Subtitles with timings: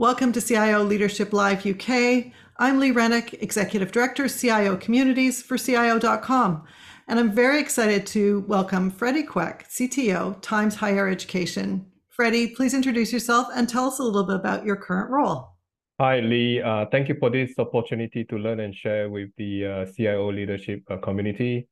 [0.00, 2.30] Welcome to CIO Leadership Live UK.
[2.56, 6.62] I'm Lee Rennick, Executive Director, CIO Communities for CIO.com.
[7.08, 11.84] And I'm very excited to welcome Freddie Quek, CTO, Times Higher Education.
[12.10, 15.56] Freddie, please introduce yourself and tell us a little bit about your current role.
[15.98, 16.62] Hi, Lee.
[16.62, 20.84] Uh, thank you for this opportunity to learn and share with the uh, CIO leadership
[20.88, 21.66] uh, community.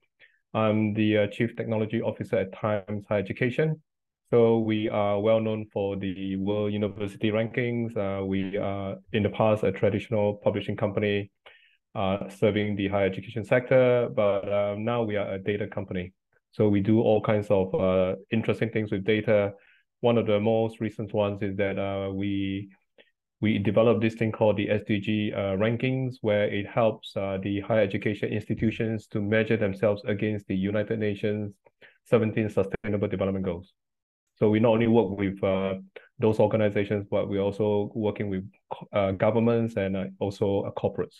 [0.53, 3.81] I'm the uh, Chief Technology Officer at Times Higher Education.
[4.31, 7.97] So we are well known for the World University Rankings.
[7.97, 11.31] Uh, we are in the past a traditional publishing company
[11.95, 16.13] uh, serving the higher education sector, but uh, now we are a data company.
[16.51, 19.53] So we do all kinds of uh, interesting things with data.
[20.01, 22.69] One of the most recent ones is that uh, we
[23.41, 28.31] we developed this thing called the SDG uh, rankings, where it helps the higher education
[28.31, 31.53] institutions to measure themselves against the United Nations
[32.07, 33.73] 17 Sustainable Development Goals.
[34.39, 35.75] So we not only work with uh,
[36.19, 38.45] those organizations, but we're also working with
[38.93, 41.17] uh, governments and uh, also uh, corporates.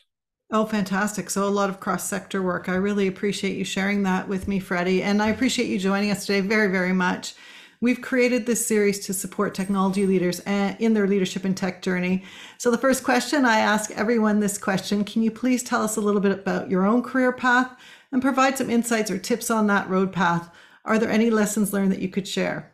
[0.53, 1.29] Oh, fantastic.
[1.29, 2.69] So, a lot of cross sector work.
[2.69, 5.03] I really appreciate you sharing that with me, Freddie.
[5.03, 7.35] And I appreciate you joining us today very, very much.
[7.81, 12.23] We've created this series to support technology leaders in their leadership and tech journey.
[12.59, 16.01] So, the first question I ask everyone this question Can you please tell us a
[16.01, 17.77] little bit about your own career path
[18.13, 20.49] and provide some insights or tips on that road path?
[20.85, 22.73] Are there any lessons learned that you could share?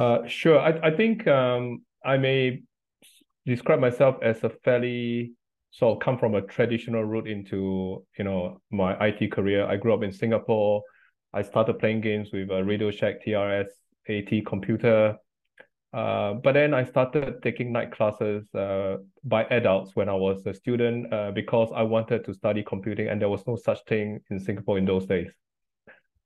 [0.00, 0.58] Uh, sure.
[0.58, 2.62] I, I think um, I may
[3.44, 5.32] describe myself as a fairly
[5.72, 9.66] sort of come from a traditional route into you know my IT career.
[9.66, 10.82] I grew up in Singapore.
[11.34, 13.66] I started playing games with a Radio Shack TRS
[14.08, 15.16] AT computer.
[15.92, 20.54] Uh, but then I started taking night classes uh, by adults when I was a
[20.54, 24.40] student uh, because I wanted to study computing, and there was no such thing in
[24.40, 25.30] Singapore in those days.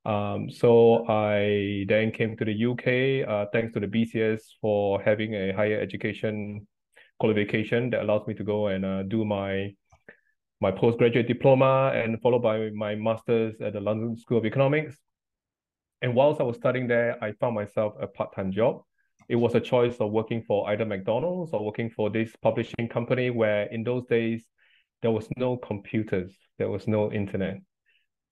[0.04, 5.34] Um, so I then came to the UK, uh, thanks to the BCS for having
[5.34, 6.66] a higher education
[7.18, 9.74] qualification that allows me to go and uh, do my
[10.60, 14.96] my postgraduate diploma and followed by my master's at the London School of Economics.
[16.00, 18.82] And whilst I was studying there, I found myself a part-time job.
[19.28, 23.30] It was a choice of working for either McDonald's or working for this publishing company
[23.30, 24.44] where in those days
[25.02, 27.58] there was no computers, there was no internet.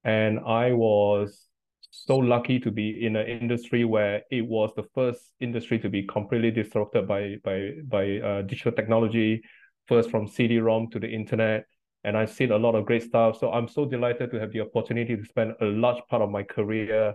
[0.04, 1.48] And I was
[1.92, 6.03] so lucky to be in an industry where it was the first industry to be
[6.04, 9.42] completely disrupted by by by uh, digital technology,
[9.86, 11.66] first from CD-ROM to the internet,
[12.02, 13.38] and I've seen a lot of great stuff.
[13.38, 16.42] So I'm so delighted to have the opportunity to spend a large part of my
[16.42, 17.14] career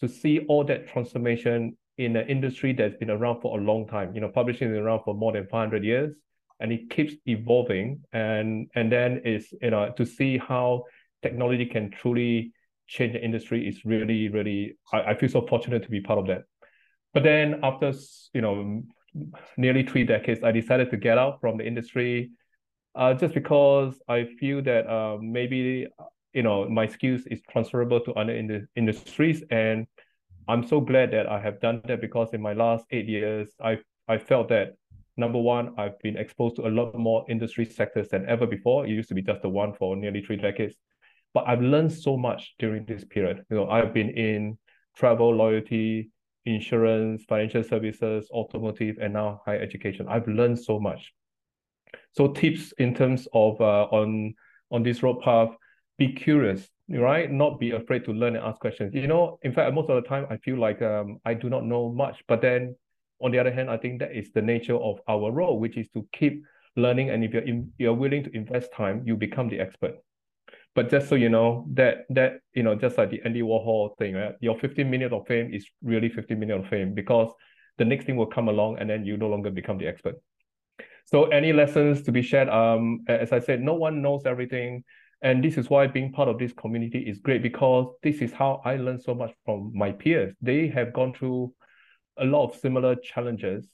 [0.00, 4.14] to see all that transformation in an industry that's been around for a long time.
[4.14, 6.14] You know, publishing is around for more than 500 years,
[6.60, 8.02] and it keeps evolving.
[8.12, 10.84] And and then is you know to see how
[11.22, 12.52] technology can truly
[12.86, 16.26] change the industry is really, really, I, I feel so fortunate to be part of
[16.26, 16.42] that.
[17.12, 17.92] But then after,
[18.32, 18.82] you know,
[19.56, 22.30] nearly three decades, I decided to get out from the industry
[22.94, 25.86] uh, just because I feel that uh, maybe,
[26.32, 29.42] you know, my skills is transferable to other in industries.
[29.50, 29.86] And
[30.48, 33.78] I'm so glad that I have done that because in my last eight years, I
[34.06, 34.74] I felt that
[35.16, 38.86] number one, I've been exposed to a lot more industry sectors than ever before.
[38.86, 40.74] It used to be just the one for nearly three decades.
[41.34, 43.44] But I've learned so much during this period.
[43.50, 44.56] You know, I've been in
[44.96, 46.10] travel, loyalty,
[46.46, 50.06] insurance, financial services, automotive, and now higher education.
[50.08, 51.12] I've learned so much.
[52.12, 54.34] So tips in terms of uh, on
[54.70, 55.50] on this road path,
[55.98, 57.30] be curious, right?
[57.30, 58.94] Not be afraid to learn and ask questions.
[58.94, 61.64] You know, in fact, most of the time I feel like um, I do not
[61.64, 62.76] know much, but then
[63.20, 65.88] on the other hand, I think that is the nature of our role, which is
[65.90, 66.44] to keep
[66.76, 67.10] learning.
[67.10, 69.94] And if you're in, you're willing to invest time, you become the expert.
[70.74, 74.14] But just so you know, that that you know, just like the Andy Warhol thing,
[74.14, 74.34] right?
[74.40, 77.30] Your 15 minutes of fame is really 15 minutes of fame because
[77.78, 80.16] the next thing will come along and then you no longer become the expert.
[81.06, 82.48] So any lessons to be shared?
[82.48, 84.84] Um, as I said, no one knows everything.
[85.22, 88.60] And this is why being part of this community is great because this is how
[88.64, 90.34] I learned so much from my peers.
[90.42, 91.54] They have gone through
[92.18, 93.66] a lot of similar challenges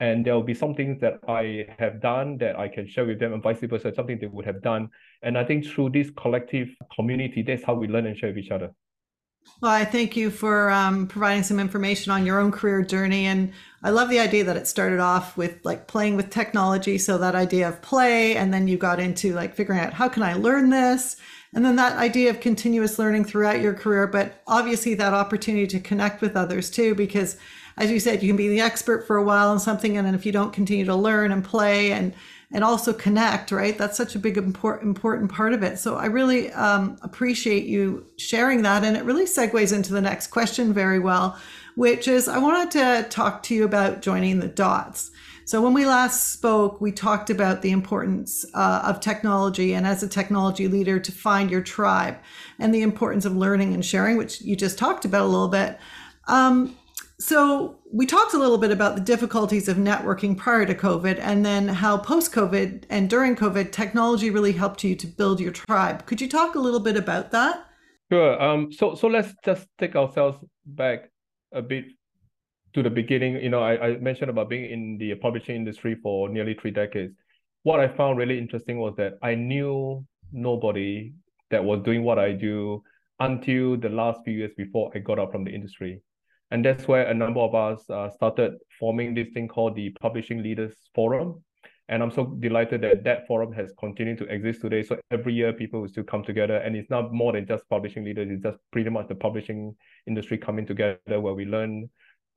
[0.00, 3.20] and there will be some things that I have done that I can share with
[3.20, 4.88] them, and vice versa, something they would have done.
[5.22, 8.50] And I think through this collective community, that's how we learn and share with each
[8.50, 8.70] other.
[9.62, 13.26] Well, I thank you for um, providing some information on your own career journey.
[13.26, 13.52] And
[13.82, 16.98] I love the idea that it started off with like playing with technology.
[16.98, 20.22] So that idea of play, and then you got into like figuring out how can
[20.22, 21.16] I learn this?
[21.54, 25.80] And then that idea of continuous learning throughout your career, but obviously that opportunity to
[25.80, 27.36] connect with others too, because
[27.80, 30.14] as you said, you can be the expert for a while on something, and then
[30.14, 32.14] if you don't continue to learn and play and
[32.52, 33.78] and also connect, right?
[33.78, 35.78] That's such a big important important part of it.
[35.78, 40.26] So I really um, appreciate you sharing that, and it really segues into the next
[40.26, 41.38] question very well,
[41.74, 45.10] which is I wanted to talk to you about joining the dots.
[45.46, 50.02] So when we last spoke, we talked about the importance uh, of technology and as
[50.02, 52.18] a technology leader to find your tribe
[52.58, 55.78] and the importance of learning and sharing, which you just talked about a little bit.
[56.28, 56.76] Um,
[57.20, 61.44] so we talked a little bit about the difficulties of networking prior to COVID and
[61.44, 66.06] then how post COVID and during COVID, technology really helped you to build your tribe.
[66.06, 67.66] Could you talk a little bit about that?
[68.10, 68.42] Sure.
[68.42, 71.10] Um, so so let's just take ourselves back
[71.52, 71.84] a bit
[72.72, 73.36] to the beginning.
[73.36, 77.14] You know, I, I mentioned about being in the publishing industry for nearly three decades.
[77.64, 81.12] What I found really interesting was that I knew nobody
[81.50, 82.82] that was doing what I do
[83.18, 86.00] until the last few years before I got out from the industry.
[86.50, 90.42] And that's where a number of us uh, started forming this thing called the Publishing
[90.42, 91.42] Leaders Forum.
[91.88, 94.84] And I'm so delighted that that forum has continued to exist today.
[94.84, 98.04] So every year people will still come together and it's not more than just publishing
[98.04, 98.28] leaders.
[98.30, 99.74] It's just pretty much the publishing
[100.06, 101.90] industry coming together where we learn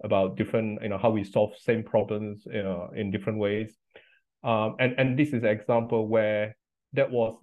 [0.03, 3.77] about different, you know, how we solve same problems, you know, in different ways.
[4.43, 6.55] Um, and, and this is an example where
[6.93, 7.35] that was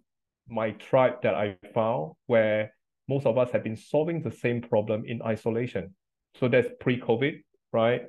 [0.48, 2.74] my tribe that I found where
[3.08, 5.94] most of us have been solving the same problem in isolation.
[6.38, 7.42] So that's pre-COVID,
[7.72, 8.02] right?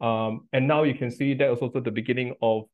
[0.00, 2.64] Um, and now you can see that was also the beginning of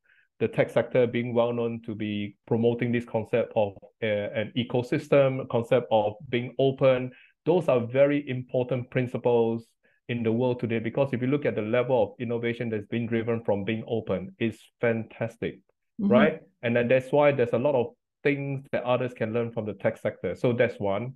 [0.41, 5.49] the tech sector being well known to be promoting this concept of uh, an ecosystem,
[5.49, 7.13] concept of being open.
[7.47, 9.67] Those are very important principles
[10.09, 13.07] in the world today because if you look at the level of innovation that's been
[13.07, 15.61] driven from being open, it's fantastic,
[16.01, 16.09] mm-hmm.
[16.09, 16.41] right?
[16.63, 17.95] And then that's why there's a lot of
[18.25, 20.35] things that others can learn from the tech sector.
[20.35, 21.15] So that's one.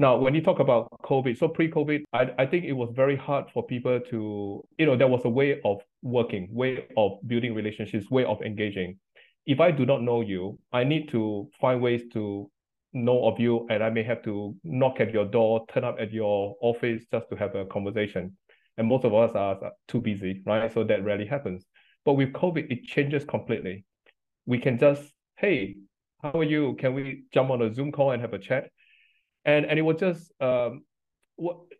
[0.00, 3.46] Now, when you talk about COVID, so pre-COVID, I, I think it was very hard
[3.52, 8.08] for people to, you know, there was a way of working, way of building relationships,
[8.08, 8.98] way of engaging.
[9.44, 12.48] If I do not know you, I need to find ways to
[12.92, 16.12] know of you, and I may have to knock at your door, turn up at
[16.12, 18.36] your office just to have a conversation.
[18.76, 19.58] And most of us are
[19.88, 20.72] too busy, right?
[20.72, 21.64] So that rarely happens.
[22.04, 23.84] But with COVID, it changes completely.
[24.46, 25.02] We can just,
[25.36, 25.74] hey,
[26.22, 26.76] how are you?
[26.78, 28.70] Can we jump on a Zoom call and have a chat?
[29.48, 30.82] And and it was just um,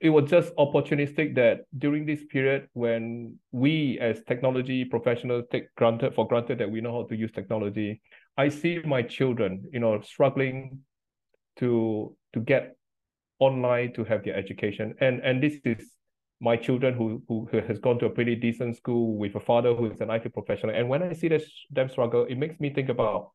[0.01, 6.15] it was just opportunistic that during this period when we as technology professionals take granted
[6.15, 8.01] for granted that we know how to use technology
[8.37, 10.79] i see my children you know struggling
[11.59, 12.77] to to get
[13.39, 14.95] online to have their education.
[15.01, 15.93] And and this is
[16.41, 19.75] my children who, who who has gone to a pretty decent school with a father
[19.75, 20.75] who is an IT professional.
[20.75, 23.33] And when I see this, them struggle it makes me think about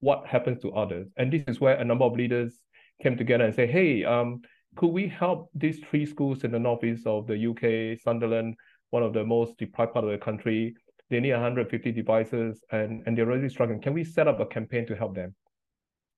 [0.00, 1.08] what happens to others.
[1.16, 2.58] And this is where a number of leaders
[3.00, 4.42] came together and say, hey, um,
[4.76, 8.54] could we help these three schools in the northeast of the UK, Sunderland,
[8.90, 10.74] one of the most deprived part of the country?
[11.08, 13.80] They need 150 devices and, and they're really struggling.
[13.80, 15.34] Can we set up a campaign to help them?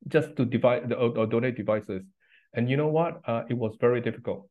[0.09, 2.05] Just to divide or, or donate devices.
[2.53, 3.23] And you know what?
[3.27, 4.49] Uh, it was very difficult.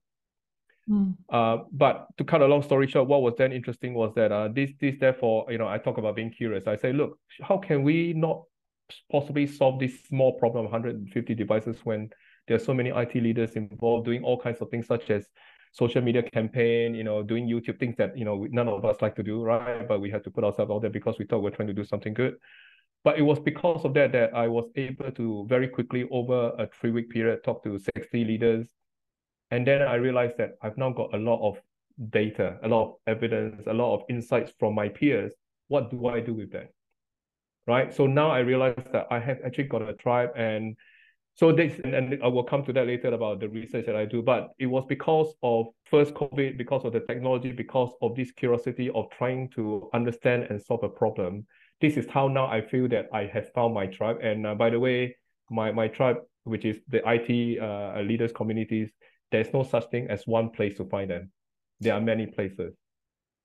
[0.90, 1.16] Mm.
[1.32, 4.48] Uh, but to cut a long story short, what was then interesting was that uh,
[4.48, 6.66] this, this therefore, you know, I talk about being curious.
[6.66, 8.42] I say, look, how can we not
[9.12, 12.10] possibly solve this small problem of 150 devices when
[12.48, 15.28] there are so many IT leaders involved doing all kinds of things such as
[15.72, 19.16] social media campaign, you know, doing YouTube things that, you know, none of us like
[19.16, 19.88] to do, right?
[19.88, 21.74] But we had to put ourselves out there because we thought we we're trying to
[21.74, 22.36] do something good.
[23.04, 26.68] But it was because of that that I was able to very quickly over a
[26.68, 28.68] three week period talk to 60 leaders.
[29.50, 31.60] And then I realized that I've now got a lot of
[32.10, 35.34] data, a lot of evidence, a lot of insights from my peers.
[35.68, 36.72] What do I do with that?
[37.72, 37.94] Right?
[37.94, 40.76] So now I realize that I have actually got a tribe and
[41.36, 44.22] so this and I will come to that later about the research that I do,
[44.22, 48.90] but it was because of first COVID, because of the technology, because of this curiosity
[48.94, 51.48] of trying to understand and solve a problem.
[51.80, 54.18] This is how now I feel that I have found my tribe.
[54.22, 55.16] And uh, by the way,
[55.50, 58.92] my my tribe, which is the IT uh, leaders communities,
[59.32, 61.32] there's no such thing as one place to find them.
[61.80, 62.76] There are many places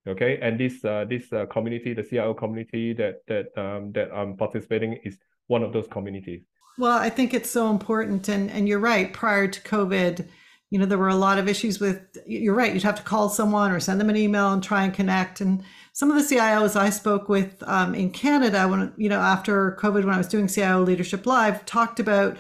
[0.07, 4.37] okay and this uh, this uh, community the cio community that that um, that i'm
[4.37, 6.43] participating is one of those communities.
[6.79, 10.27] Well i think it's so important and and you're right prior to covid
[10.71, 13.29] you know there were a lot of issues with you're right you'd have to call
[13.29, 16.77] someone or send them an email and try and connect and some of the cios
[16.77, 20.49] i spoke with um, in canada when you know after covid when i was doing
[20.49, 22.37] cio leadership live talked about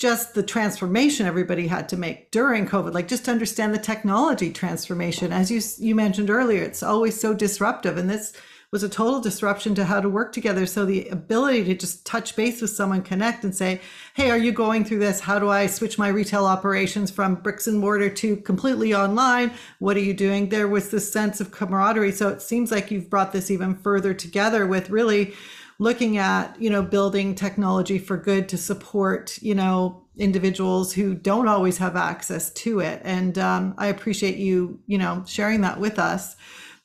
[0.00, 4.50] just the transformation everybody had to make during COVID, like just to understand the technology
[4.50, 5.30] transformation.
[5.30, 8.32] As you you mentioned earlier, it's always so disruptive, and this
[8.72, 10.64] was a total disruption to how to work together.
[10.64, 13.82] So the ability to just touch base with someone, connect, and say,
[14.14, 15.20] "Hey, are you going through this?
[15.20, 19.50] How do I switch my retail operations from bricks and mortar to completely online?
[19.80, 22.12] What are you doing?" There was this sense of camaraderie.
[22.12, 25.34] So it seems like you've brought this even further together with really
[25.80, 31.48] looking at you know building technology for good to support you know individuals who don't
[31.48, 35.98] always have access to it and um, i appreciate you you know sharing that with
[35.98, 36.36] us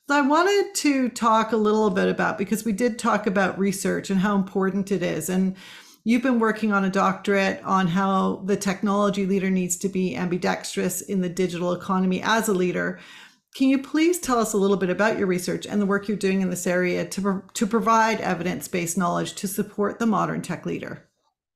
[0.08, 4.20] I wanted to talk a little bit about because we did talk about research and
[4.20, 5.30] how important it is.
[5.30, 5.56] And
[6.04, 11.02] you've been working on a doctorate on how the technology leader needs to be ambidextrous
[11.02, 13.00] in the digital economy as a leader.
[13.56, 16.18] Can you please tell us a little bit about your research and the work you're
[16.18, 20.66] doing in this area to, to provide evidence based knowledge to support the modern tech
[20.66, 21.08] leader?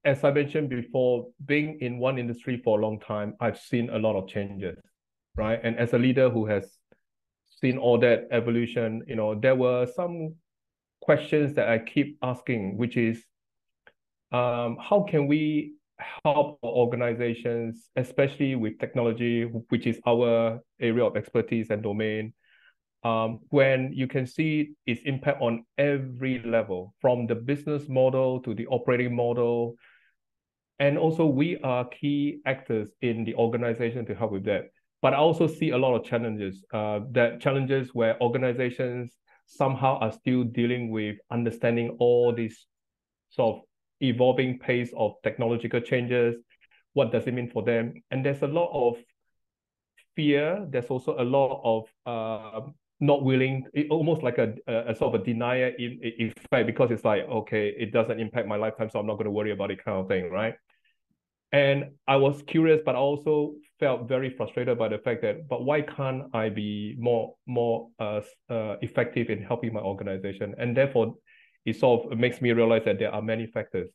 [0.06, 4.00] As I mentioned before, being in one industry for a long time, I've seen a
[4.00, 4.78] lot of changes,
[5.36, 5.60] right?
[5.62, 6.78] And as a leader who has
[7.50, 10.36] seen all that evolution, you know, there were some
[11.02, 13.22] questions that I keep asking, which is
[14.32, 15.74] um, how can we
[16.24, 22.34] help organizations, especially with technology, which is our area of expertise and domain,
[23.04, 28.54] um, when you can see its impact on every level, from the business model to
[28.54, 29.76] the operating model.
[30.80, 34.66] And also, we are key actors in the organization to help with that.
[35.02, 39.16] But I also see a lot of challenges, uh, that challenges where organizations
[39.46, 42.68] somehow are still dealing with understanding all these
[43.30, 43.62] sort of
[44.02, 46.36] evolving pace of technological changes.
[46.94, 47.94] What does it mean for them?
[48.12, 48.98] And there's a lot of
[50.16, 50.66] fear.
[50.70, 52.62] There's also a lot of uh,
[53.00, 57.74] not willing, almost like a, a, sort of a denial effect because it's like, okay,
[57.78, 60.08] it doesn't impact my lifetime, so I'm not going to worry about it kind of
[60.08, 60.56] thing, right?
[61.52, 65.64] And I was curious, but I also felt very frustrated by the fact that, but
[65.64, 70.54] why can't I be more more uh, uh, effective in helping my organization?
[70.60, 71.16] And therefore,
[71.66, 73.90] it sort of makes me realize that there are many factors.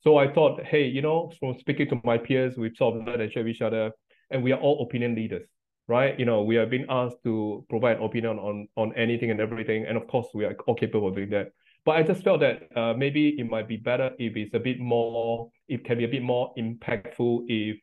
[0.00, 3.22] So I thought, hey, you know, from speaking to my peers, we've sort of learned
[3.22, 3.90] and share each other,
[4.30, 5.48] and we are all opinion leaders,
[5.88, 6.18] right?
[6.18, 9.96] You know, we are being asked to provide opinion on on anything and everything, and
[9.96, 11.50] of course, we are all capable of doing that.
[11.84, 14.78] But I just felt that uh, maybe it might be better if it's a bit
[14.78, 17.78] more, it can be a bit more impactful if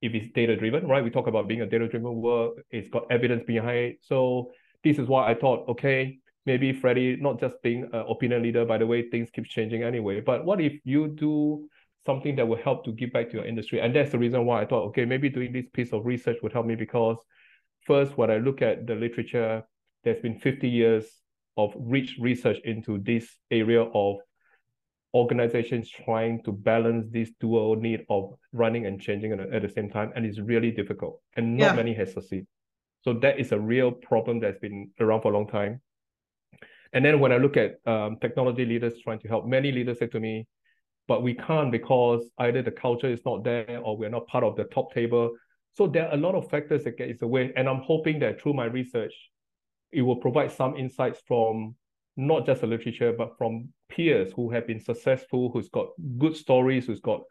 [0.00, 1.04] if it's data driven, right?
[1.04, 3.98] We talk about being a data driven work, it's got evidence behind it.
[4.02, 4.50] So
[4.82, 8.78] this is why I thought, okay, maybe Freddie not just being an opinion leader, by
[8.78, 10.20] the way, things keep changing anyway.
[10.20, 11.68] But what if you do
[12.04, 13.80] something that will help to give back to your industry?
[13.80, 16.52] And that's the reason why I thought, okay, maybe doing this piece of research would
[16.52, 17.16] help me because
[17.86, 19.62] first, when I look at the literature,
[20.04, 21.06] there's been 50 years
[21.56, 24.16] of rich research into this area of
[25.14, 30.10] organizations trying to balance this dual need of running and changing at the same time.
[30.16, 31.20] And it's really difficult.
[31.36, 31.74] And not yeah.
[31.74, 32.46] many has succeeded.
[33.02, 35.80] So that is a real problem that's been around for a long time.
[36.92, 40.06] And then when I look at um, technology leaders trying to help, many leaders say
[40.08, 40.46] to me,
[41.08, 44.56] but we can't because either the culture is not there or we're not part of
[44.56, 45.32] the top table.
[45.74, 47.52] So there are a lot of factors that get in the way.
[47.56, 49.14] And I'm hoping that through my research,
[49.90, 51.74] it will provide some insights from
[52.16, 56.86] not just the literature, but from peers who have been successful, who's got good stories,
[56.86, 57.22] who's got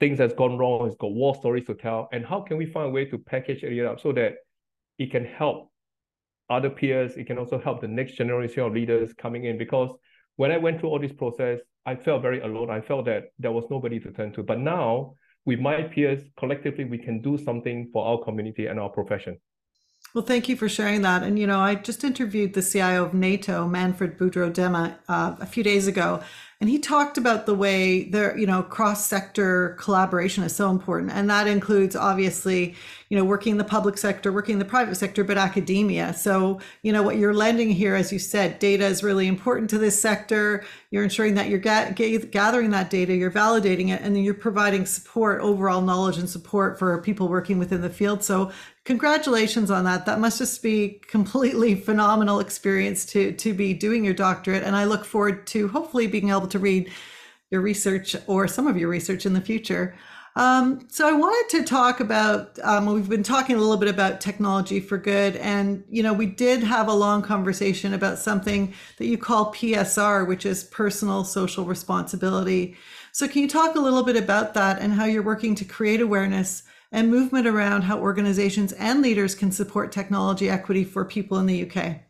[0.00, 2.08] things that's gone wrong, who's got war stories to tell.
[2.12, 4.34] And how can we find a way to package it up so that
[4.98, 5.70] it can help
[6.50, 7.16] other peers.
[7.16, 9.90] It can also help the next generation of leaders coming in because
[10.36, 12.70] when I went through all this process, I felt very alone.
[12.70, 14.42] I felt that there was nobody to turn to.
[14.42, 18.88] But now, with my peers, collectively, we can do something for our community and our
[18.88, 19.38] profession.
[20.14, 21.22] Well, thank you for sharing that.
[21.22, 25.62] And, you know, I just interviewed the CIO of NATO, Manfred Boudreaux-Dehmer, uh, a few
[25.62, 26.22] days ago,
[26.60, 31.12] and he talked about the way there you know cross sector collaboration is so important
[31.12, 32.74] and that includes obviously
[33.08, 36.12] you know working in the public sector working in the private sector but academia.
[36.14, 39.78] So you know what you're lending here as you said data is really important to
[39.78, 40.64] this sector.
[40.90, 44.86] You're ensuring that you're ga- gathering that data you're validating it and then you're providing
[44.86, 48.22] support overall knowledge and support for people working within the field.
[48.22, 48.50] So
[48.84, 50.06] congratulations on that.
[50.06, 54.84] That must just be completely phenomenal experience to to be doing your doctorate and i
[54.84, 56.90] look forward to hopefully being able to read
[57.50, 59.94] your research or some of your research in the future
[60.36, 62.58] um, so I wanted to talk about.
[62.62, 66.26] Um, we've been talking a little bit about technology for good, and you know we
[66.26, 71.64] did have a long conversation about something that you call PSR, which is personal social
[71.64, 72.76] responsibility.
[73.12, 76.02] So can you talk a little bit about that and how you're working to create
[76.02, 81.46] awareness and movement around how organizations and leaders can support technology equity for people in
[81.46, 82.00] the UK?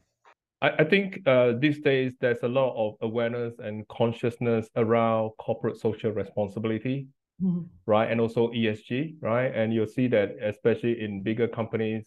[0.62, 6.10] I, think uh, these days there's a lot of awareness and consciousness around corporate social
[6.10, 7.06] responsibility,
[7.42, 7.62] mm-hmm.
[7.86, 8.10] right?
[8.10, 9.54] And also ESG, right?
[9.54, 12.04] And you'll see that especially in bigger companies,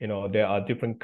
[0.00, 1.02] you know, there are different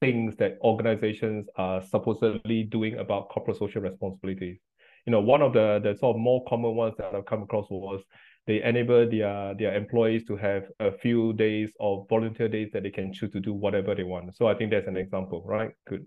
[0.00, 4.60] things that organizations are supposedly doing about corporate social responsibility.
[5.06, 7.68] You know, one of the the sort of more common ones that I've come across
[7.70, 8.02] was
[8.46, 12.90] they enable their their employees to have a few days of volunteer days that they
[12.90, 14.34] can choose to do whatever they want.
[14.36, 15.72] So I think that's an example, right?
[15.86, 16.06] Good.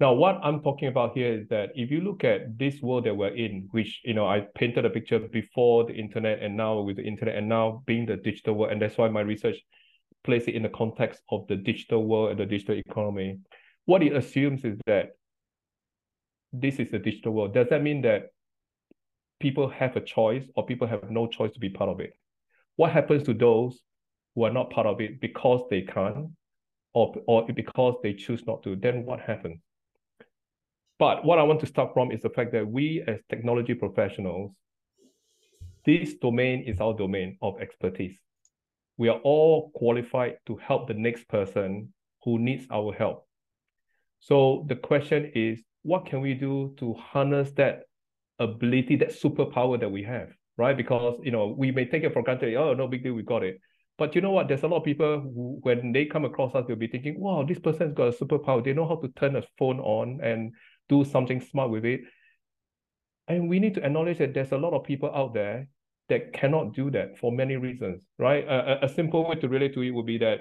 [0.00, 3.16] Now, what I'm talking about here is that if you look at this world that
[3.16, 6.96] we're in, which you know I painted a picture before the internet and now with
[6.96, 9.56] the internet and now being the digital world, and that's why my research
[10.22, 13.38] places it in the context of the digital world and the digital economy.
[13.86, 15.12] what it assumes is that
[16.52, 17.54] this is a digital world.
[17.54, 18.26] Does that mean that
[19.40, 22.12] people have a choice or people have no choice to be part of it?
[22.76, 23.80] What happens to those
[24.34, 26.28] who are not part of it because they can't
[26.92, 28.76] or, or because they choose not to?
[28.76, 29.60] Then what happens?
[30.98, 34.52] But what I want to start from is the fact that we as technology professionals,
[35.86, 38.18] this domain is our domain of expertise.
[38.96, 41.92] We are all qualified to help the next person
[42.24, 43.26] who needs our help.
[44.18, 47.82] So the question is, what can we do to harness that
[48.40, 50.76] ability, that superpower that we have, right?
[50.76, 52.54] Because you know we may take it for granted.
[52.56, 53.60] Oh, no big deal, we got it.
[53.96, 54.48] But you know what?
[54.48, 57.44] There's a lot of people who, when they come across us, they'll be thinking, "Wow,
[57.44, 58.64] this person's got a superpower.
[58.64, 60.52] They know how to turn a phone on and
[60.88, 62.00] do something smart with it."
[63.28, 65.68] And we need to acknowledge that there's a lot of people out there
[66.08, 68.44] that cannot do that for many reasons, right?
[68.44, 70.40] A, a simple way to relate to it would be that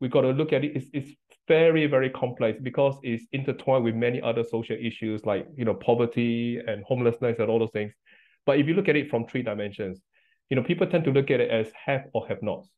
[0.00, 0.74] we got to look at it.
[0.74, 1.12] It's, it's
[1.46, 6.58] very, very complex because it's intertwined with many other social issues like, you know, poverty
[6.66, 7.92] and homelessness and all those things.
[8.46, 10.00] But if you look at it from three dimensions,
[10.48, 12.68] you know, people tend to look at it as have or have nots,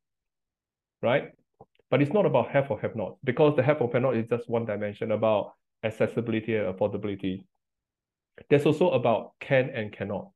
[1.01, 1.31] right?
[1.91, 4.27] But it's not about have or have not because the have or have not is
[4.29, 5.53] just one dimension about
[5.85, 7.45] accessibility and affordability.
[8.51, 10.31] There's also about can and cannot,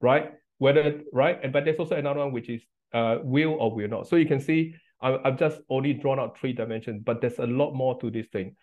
[0.00, 0.32] right?
[0.58, 4.08] Whether right, and but there's also another one which is uh, will or will not.
[4.08, 7.72] So you can see I've just only drawn out three dimensions, but there's a lot
[7.72, 8.56] more to this thing.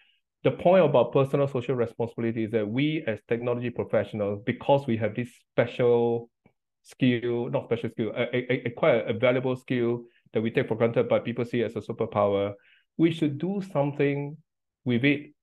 [0.43, 5.15] The point about personal social responsibility is that we as technology professionals, because we have
[5.15, 6.29] this special
[6.83, 10.03] skill, not special skill, a, a, a quite a valuable skill
[10.33, 12.53] that we take for granted, but people see as a superpower,
[12.97, 14.37] we should do something
[14.85, 15.33] with it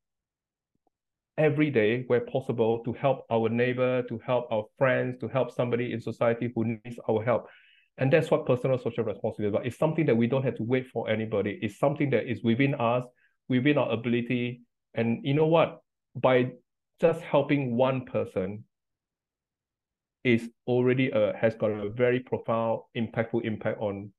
[1.37, 5.93] every day where possible to help our neighbor, to help our friends, to help somebody
[5.93, 7.47] in society who needs our help.
[7.99, 9.67] And that's what personal social responsibility is about.
[9.67, 11.59] It's something that we don't have to wait for anybody.
[11.63, 13.05] It's something that is within us,
[13.49, 14.63] within our ability.
[14.95, 15.81] And you know what?
[16.17, 16.53] By
[17.01, 18.65] just helping one person
[20.25, 24.13] is already a, has got a very profound, impactful impact on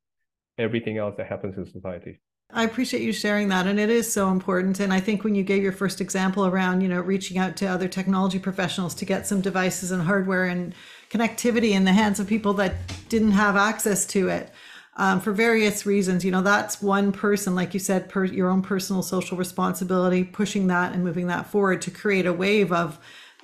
[0.58, 2.20] everything else that happens in society.
[2.52, 3.68] I appreciate you sharing that.
[3.68, 4.80] And it is so important.
[4.80, 7.66] And I think when you gave your first example around, you know, reaching out to
[7.66, 10.74] other technology professionals to get some devices and hardware and
[11.10, 12.76] connectivity in the hands of people that
[13.10, 14.54] didn't have access to it
[14.98, 18.62] um, for various reasons, you know, that's one person, like you said, per your own
[18.62, 22.98] personal social responsibility, pushing that and moving that forward to create a wave of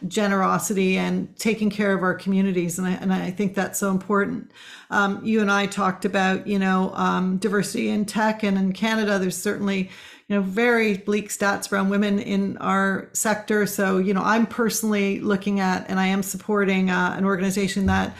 [0.07, 2.79] generosity and taking care of our communities.
[2.79, 4.51] And I, and I think that's so important.
[4.89, 9.19] Um, you and I talked about, you know, um, diversity in tech and in Canada,
[9.19, 9.89] there's certainly,
[10.27, 13.65] you know, very bleak stats around women in our sector.
[13.65, 18.15] So, you know, I'm personally looking at, and I am supporting uh, an organization that,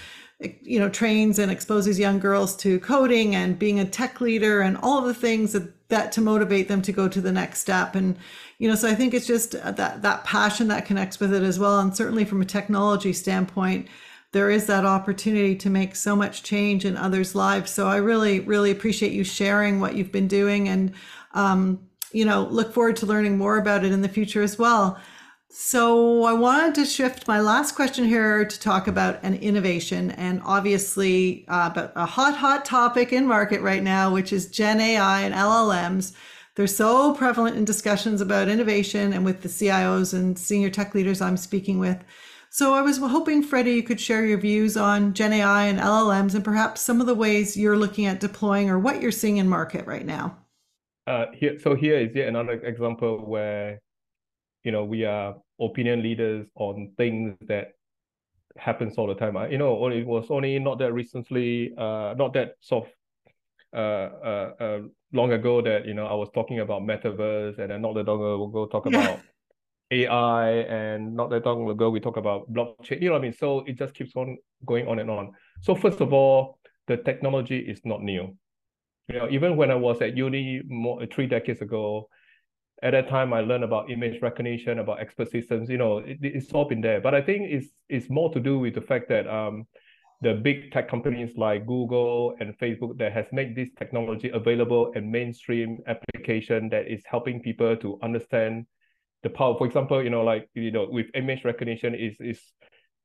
[0.62, 4.78] you know, trains and exposes young girls to coding and being a tech leader and
[4.78, 7.96] all of the things that, that to motivate them to go to the next step.
[7.96, 8.18] And,
[8.62, 11.58] you know so i think it's just that that passion that connects with it as
[11.58, 11.80] well.
[11.80, 13.88] And certainly from a technology standpoint
[14.34, 17.72] there is that opportunity to make so much change in others lives.
[17.72, 20.70] So i really really appreciate you sharing what you've been doing.
[20.70, 20.94] And
[21.34, 21.80] um,
[22.12, 25.00] you know look forward to learning more about it in the future as well
[25.54, 30.42] so I wanted to shift my last question here to talk about an innovation and
[30.46, 35.36] obviously uh, a hot, hot topic in market right now, which is Gen AI and
[35.36, 36.14] LLMs.
[36.56, 41.22] They're so prevalent in discussions about innovation and with the CIOs and senior tech leaders
[41.22, 42.02] I'm speaking with.
[42.50, 46.34] So I was hoping, Freddie, you could share your views on Gen AI and LLMs
[46.34, 49.50] and perhaps some of the ways you're looking at deploying or what you're seeing in
[49.50, 50.38] market right now.
[51.08, 53.80] Uh, here, so here is yet another example where,
[54.64, 57.74] you know, we are opinion leaders on things that
[58.58, 59.38] happens all the time.
[59.38, 62.92] I, You know, it was only not that recently, uh, not that sort of
[63.74, 64.80] uh, uh, uh,
[65.14, 68.20] long ago that you know I was talking about metaverse, and then not that long
[68.20, 69.20] ago talk about
[69.92, 73.02] AI, and not that long ago we talk about blockchain.
[73.02, 73.34] You know what I mean?
[73.34, 75.32] So it just keeps on going on and on.
[75.62, 78.36] So first of all, the technology is not new.
[79.08, 82.10] You know, even when I was at uni more three decades ago,
[82.82, 85.70] at that time I learned about image recognition, about expert systems.
[85.70, 87.02] You know, it, it's all been there.
[87.02, 89.68] But I think it's it's more to do with the fact that um
[90.22, 95.12] the big tech companies like Google and Facebook that has made this technology available and
[95.12, 98.68] mainstream application that is helping people to understand
[99.24, 99.58] the power.
[99.58, 102.40] For example, you know, like you know, with image recognition is is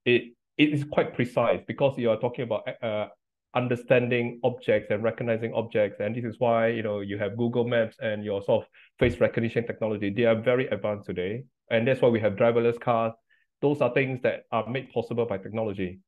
[0.05, 3.09] it it is quite precise because you are talking about uh,
[3.57, 7.97] understanding objects and recognizing objects, and this is why you know you have Google Maps
[8.01, 10.11] and your sort of face recognition technology.
[10.11, 13.15] They are very advanced today, and that's why we have driverless cars.
[13.63, 16.01] Those are things that are made possible by technology.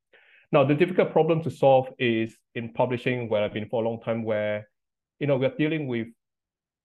[0.52, 4.00] Now, the difficult problem to solve is in publishing, where I've been for a long
[4.00, 4.68] time, where
[5.18, 6.08] you know we're dealing with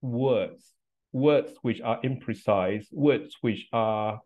[0.01, 0.73] words,
[1.11, 4.21] words which are imprecise, words which are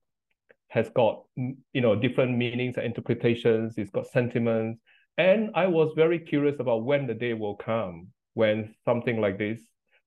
[0.69, 3.78] has got you know different meanings and interpretations.
[3.78, 4.82] It's got sentiments,
[5.17, 9.60] and I was very curious about when the day will come when something like this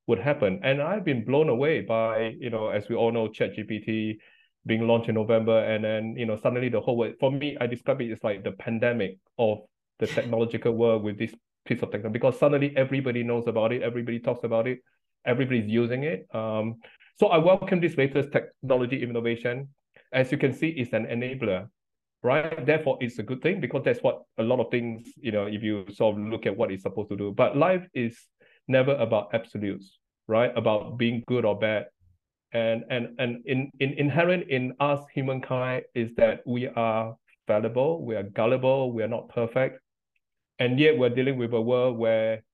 [0.07, 0.61] would happen.
[0.63, 4.17] And I've been blown away by you know as we all know ChatGPT
[4.67, 7.15] being launched in November, and then you know suddenly the whole world.
[7.19, 9.59] For me, I describe it as like the pandemic of
[9.99, 14.19] the technological world with this piece of technology because suddenly everybody knows about it, everybody
[14.19, 14.79] talks about it,
[15.25, 16.27] everybody's using it.
[16.35, 16.77] Um,
[17.19, 19.69] so I welcome this latest technology innovation.
[20.13, 21.69] As you can see, it's an enabler,
[22.23, 22.65] right?
[22.65, 25.63] Therefore, it's a good thing because that's what a lot of things, you know, if
[25.63, 27.33] you sort of look at what it's supposed to do.
[27.33, 28.19] But life is
[28.69, 30.53] never about absolutes, right?
[30.57, 31.87] About being good or bad.
[32.53, 37.15] And and and in, in inherent in us humankind is that we are
[37.47, 39.81] fallible, we are gullible, we are not perfect
[40.61, 42.45] and yet we're dealing with a world where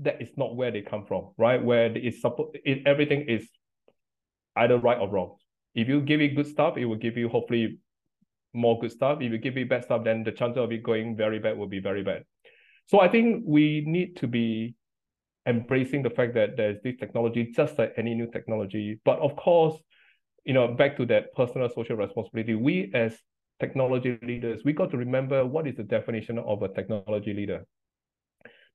[0.00, 1.62] that is not where they come from, right?
[1.62, 3.46] Where it's supposed it, everything is
[4.56, 5.36] either right or wrong.
[5.74, 7.78] If you give it good stuff, it will give you hopefully
[8.54, 9.18] more good stuff.
[9.20, 11.68] If you give it bad stuff, then the chance of it going very bad will
[11.68, 12.24] be very bad.
[12.86, 14.74] So I think we need to be
[15.46, 19.00] embracing the fact that there's this technology, just like any new technology.
[19.04, 19.76] But of course,
[20.44, 23.16] you know, back to that personal social responsibility, we as
[23.60, 27.64] technology leaders, we got to remember what is the definition of a technology leader.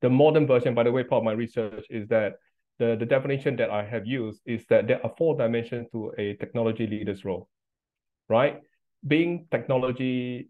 [0.02, 2.34] The modern version, by the way, part of my research is that
[2.80, 6.36] the, the definition that I have used is that there are four dimensions to a
[6.36, 7.50] technology leader's role,
[8.30, 8.62] right?
[9.08, 10.50] Being technology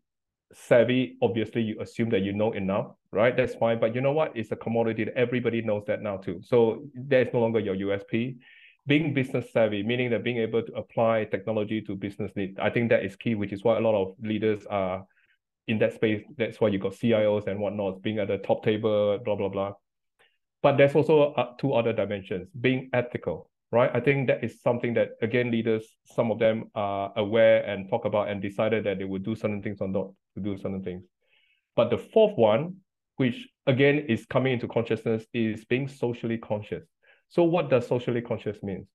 [0.53, 3.35] savvy, obviously you assume that you know enough, right?
[3.35, 3.79] That's fine.
[3.79, 4.35] But you know what?
[4.35, 6.41] It's a commodity that everybody knows that now too.
[6.43, 8.37] So there's no longer your USP
[8.87, 12.57] being business savvy, meaning that being able to apply technology to business needs.
[12.59, 15.05] I think that is key, which is why a lot of leaders are
[15.67, 16.23] in that space.
[16.37, 19.73] That's why you got CIOs and whatnot, being at the top table, blah, blah, blah.
[20.63, 23.91] But there's also uh, two other dimensions, being ethical, right?
[23.93, 28.05] I think that is something that, again, leaders, some of them are aware and talk
[28.05, 31.03] about and decided that they would do certain things or not to do certain things.
[31.75, 32.77] But the fourth one,
[33.17, 36.85] which again is coming into consciousness, is being socially conscious.
[37.29, 38.87] So what does socially conscious mean?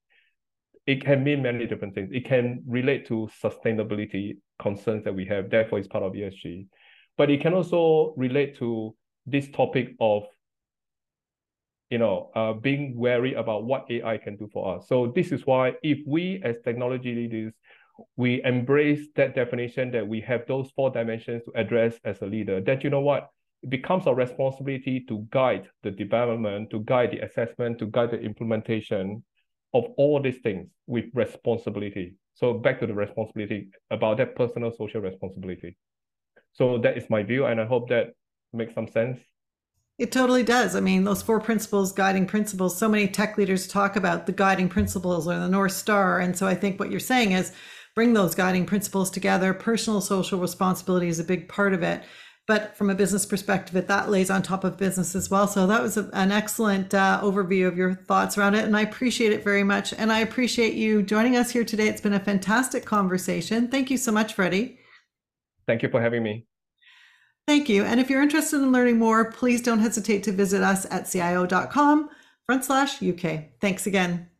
[0.87, 2.11] It can mean many different things.
[2.13, 6.67] It can relate to sustainability concerns that we have, therefore it's part of ESG.
[7.17, 10.25] But it can also relate to this topic of
[11.94, 14.88] you know, uh, being wary about what AI can do for us.
[14.88, 17.52] So this is why if we as technology leaders,
[18.16, 22.61] we embrace that definition that we have those four dimensions to address as a leader,
[22.62, 23.30] that you know what,
[23.62, 28.20] it becomes our responsibility to guide the development, to guide the assessment, to guide the
[28.20, 29.22] implementation
[29.72, 32.16] of all these things with responsibility.
[32.35, 35.76] So back to the responsibility about that personal social responsibility.
[36.54, 38.09] So that is my view, and I hope that
[38.52, 39.20] makes some sense.
[39.98, 40.74] It totally does.
[40.74, 44.68] I mean, those four principles, guiding principles, so many tech leaders talk about the guiding
[44.68, 46.18] principles or the North Star.
[46.18, 47.52] And so I think what you're saying is
[47.94, 49.54] bring those guiding principles together.
[49.54, 52.02] Personal social responsibility is a big part of it
[52.46, 55.46] but from a business perspective, it that lays on top of business as well.
[55.46, 58.83] So that was a, an excellent uh, overview of your thoughts around it, and I
[58.83, 59.94] appreciate it very much.
[59.94, 61.88] And I appreciate you joining us here today.
[61.88, 63.68] It's been a fantastic conversation.
[63.68, 64.78] Thank you so much, Freddie.
[65.66, 66.46] Thank you for having me.
[67.46, 67.85] Thank you.
[67.85, 72.09] And if you're interested in learning more, please don't hesitate to visit us at cio.com
[72.46, 73.61] front slash UK.
[73.61, 74.30] Thanks again.